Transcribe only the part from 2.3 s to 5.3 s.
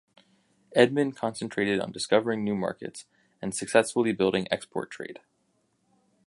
new markets and successfully building export trade.